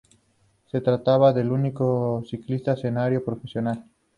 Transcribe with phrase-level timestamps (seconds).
[0.71, 3.85] Se trataba del único ciclista canario profesional.